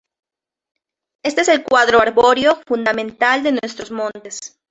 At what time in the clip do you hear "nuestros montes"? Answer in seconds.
3.51-4.57